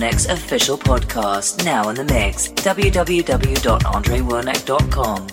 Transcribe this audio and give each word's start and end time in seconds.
Wernick's 0.00 0.26
official 0.26 0.76
podcast, 0.78 1.64
now 1.64 1.88
in 1.90 1.96
the 1.96 2.04
mix. 2.04 2.48
www.andrewernick.com. 2.48 5.29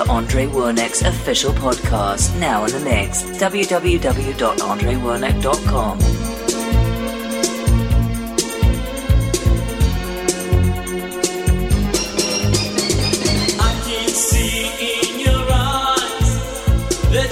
to 0.00 0.10
Andre 0.10 0.46
Wernick's 0.46 1.02
official 1.02 1.52
podcast, 1.52 2.34
Now 2.38 2.64
in 2.64 2.72
the 2.72 2.80
mix. 2.80 3.22
www.andrewernick.com. 3.22 5.98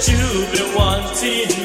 you've 0.07 0.51
been 0.53 0.73
wanting 0.75 1.58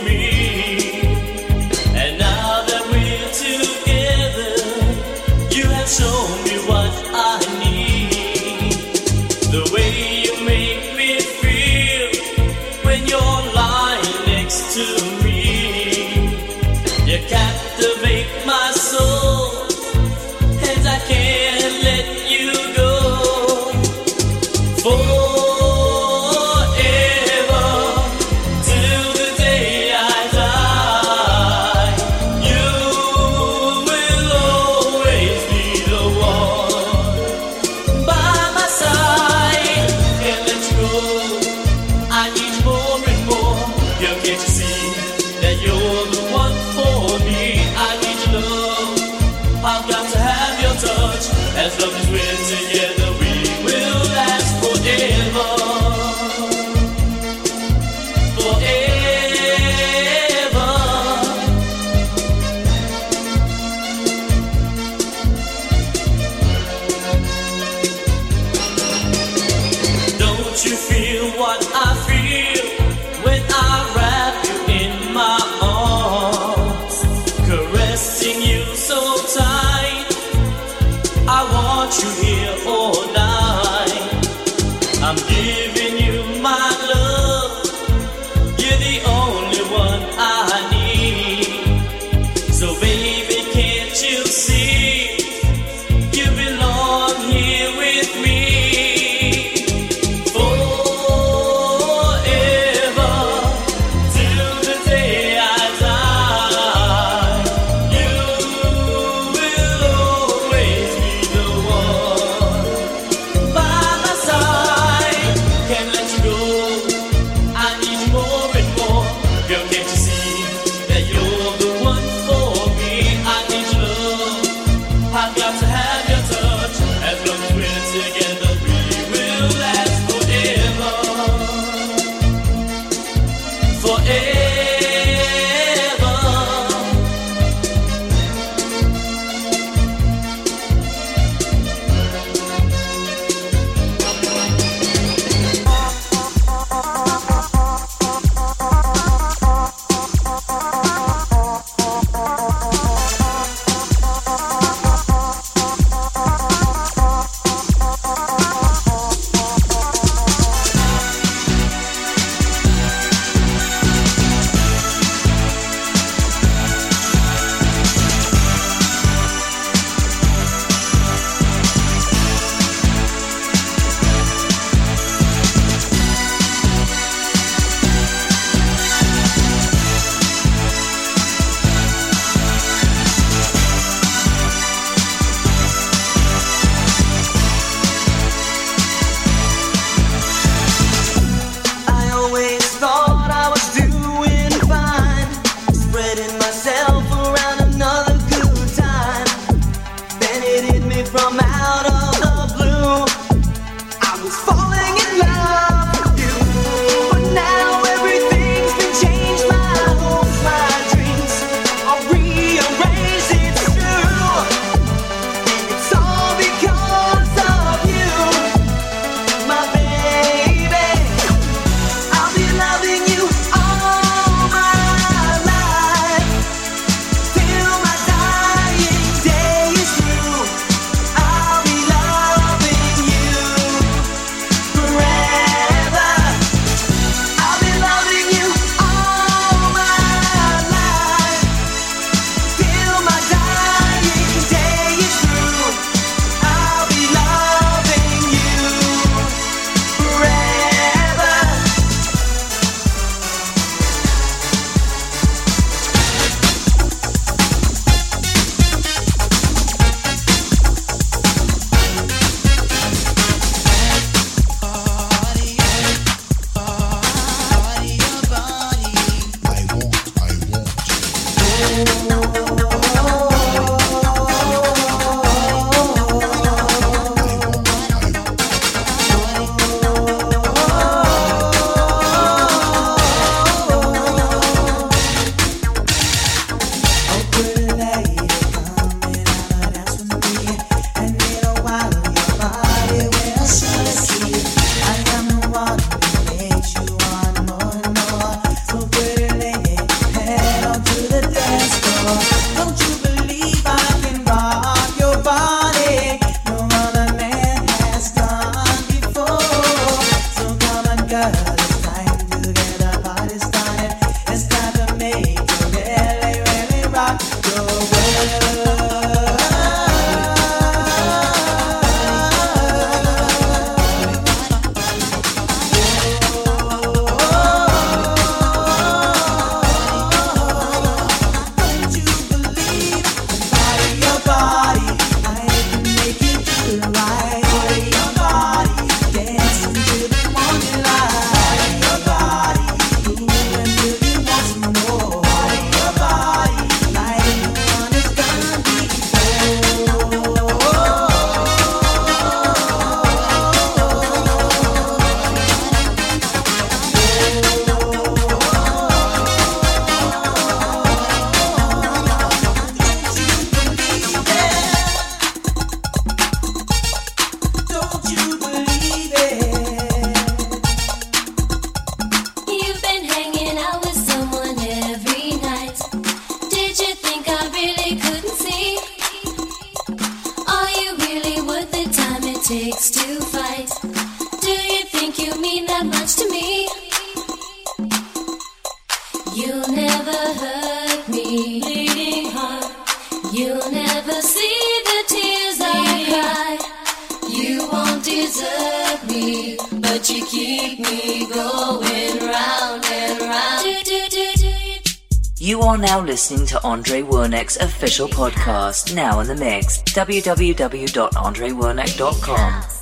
official 407.94 408.08
podcast, 408.08 408.92
now 408.94 409.20
in 409.20 409.28
the 409.28 409.36
mix. 409.36 409.78
www.andrewernek.com. 409.82 412.73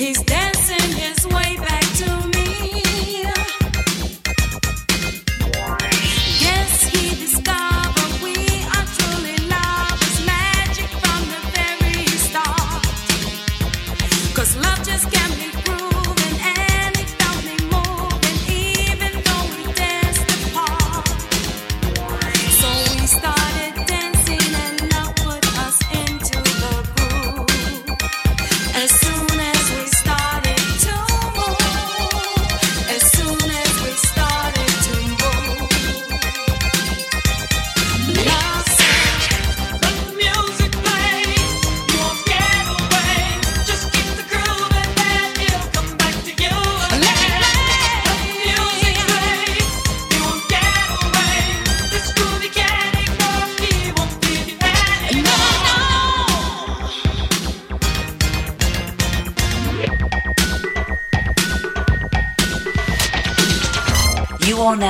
He's 0.00 0.22
dancing 0.22 0.96
his 0.96 1.26
way. 1.26 1.49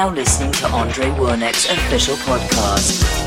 Now 0.01 0.09
listening 0.09 0.51
to 0.51 0.67
Andre 0.69 1.11
Wernek's 1.11 1.69
official 1.69 2.17
podcast. 2.25 3.20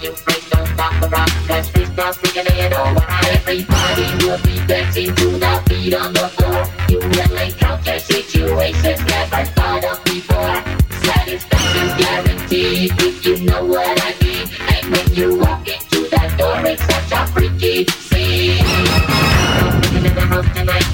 You 0.00 0.12
freaks, 0.12 0.48
don't 0.48 0.66
stop 0.68 1.00
the 1.02 1.08
rock. 1.10 1.28
Dance 1.46 1.68
singing 1.68 2.46
and 2.48 2.56
you 2.56 2.70
know. 2.70 2.96
Everybody 3.28 4.24
will 4.24 4.40
be 4.42 4.56
dancing 4.66 5.14
to 5.14 5.26
the 5.38 5.62
beat 5.68 5.94
on 5.94 6.14
the 6.14 6.28
floor. 6.28 6.64
You 6.88 6.98
will 6.98 7.36
encounter 7.36 7.98
situations 7.98 9.04
never 9.04 9.44
thought 9.52 9.84
of 9.84 10.02
before. 10.04 10.56
Satisfaction's 11.04 11.94
guaranteed 12.02 12.92
if 13.02 13.26
you 13.26 13.44
know 13.44 13.66
what 13.66 14.02
I 14.02 14.14
mean. 14.24 14.48
And 14.72 14.96
when 14.96 15.14
you 15.14 15.38
walk 15.38 15.68
into 15.68 16.08
that 16.08 16.38
door, 16.38 16.64
it's 16.64 16.82
such 16.82 17.12
a 17.12 17.26
freaky 17.30 17.84
scene. 17.86 18.64
Singing 19.84 20.06
in 20.06 20.14
the 20.14 20.22
house 20.22 20.56
tonight, 20.56 20.91